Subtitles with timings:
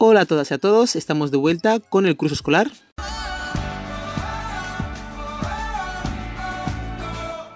[0.00, 2.70] Hola a todas y a todos, estamos de vuelta con el curso escolar.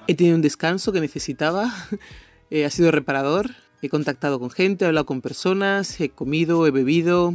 [0.08, 1.72] He tenido un descanso que necesitaba,
[2.50, 3.50] eh, ha sido reparador,
[3.80, 7.30] he contactado con gente, he hablado con personas, he comido, he bebido,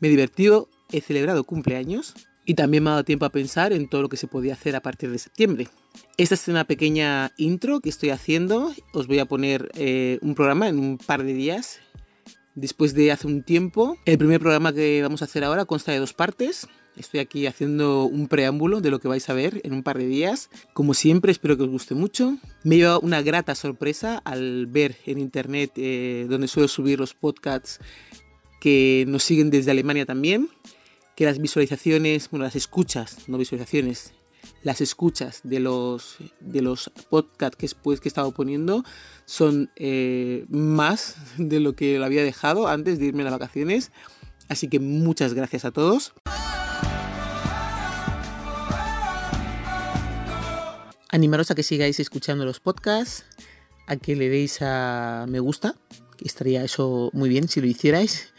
[0.00, 2.14] me he divertido, he celebrado cumpleaños
[2.44, 4.74] y también me ha dado tiempo a pensar en todo lo que se podía hacer
[4.74, 5.68] a partir de septiembre.
[6.16, 10.68] Esta es una pequeña intro que estoy haciendo, os voy a poner eh, un programa
[10.68, 11.78] en un par de días
[12.56, 13.96] después de hace un tiempo.
[14.04, 16.66] El primer programa que vamos a hacer ahora consta de dos partes.
[16.96, 20.06] Estoy aquí haciendo un preámbulo de lo que vais a ver en un par de
[20.06, 20.48] días.
[20.72, 22.38] Como siempre, espero que os guste mucho.
[22.64, 27.80] Me lleva una grata sorpresa al ver en internet, eh, donde suelo subir los podcasts,
[28.60, 30.48] que nos siguen desde Alemania también,
[31.14, 34.14] que las visualizaciones, bueno, las escuchas, no visualizaciones,
[34.66, 38.82] las escuchas de los, de los podcasts que, después que he estado poniendo
[39.24, 43.92] son eh, más de lo que lo había dejado antes de irme a las vacaciones.
[44.48, 46.14] Así que muchas gracias a todos.
[51.10, 53.24] Animaros a que sigáis escuchando los podcasts,
[53.86, 55.76] a que le deis a me gusta,
[56.16, 58.34] que estaría eso muy bien si lo hicierais,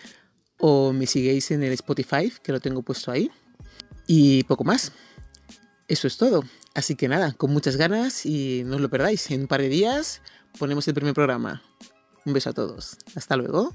[0.60, 3.32] o me sigáis en el Spotify, que lo tengo puesto ahí.
[4.08, 4.92] Y poco más.
[5.88, 6.44] Eso es todo.
[6.76, 9.32] Así que nada, con muchas ganas y no os lo perdáis.
[9.32, 10.22] En un par de días
[10.60, 11.64] ponemos el primer programa.
[12.26, 12.98] Un beso a todos.
[13.16, 13.74] Hasta luego.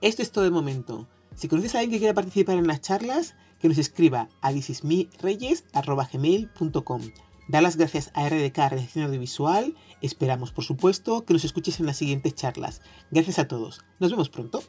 [0.00, 1.08] Esto es todo de momento.
[1.34, 7.02] Si conoces a alguien que quiera participar en las charlas, que nos escriba a thisismireyes.com.
[7.48, 9.74] Da las gracias a RDK Redacción Audiovisual.
[10.02, 12.82] Esperamos, por supuesto, que nos escuches en las siguientes charlas.
[13.10, 13.80] Gracias a todos.
[13.98, 14.62] Nos vemos pronto.